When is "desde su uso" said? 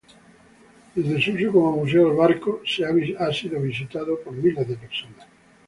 0.95-1.51